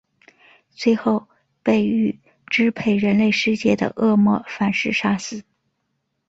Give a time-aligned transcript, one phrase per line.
[0.71, 1.27] 最后
[1.61, 5.43] 被欲支配人类世界的恶魔反噬杀死。